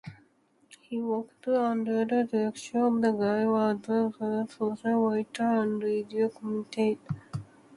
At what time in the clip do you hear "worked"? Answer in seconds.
0.99-1.47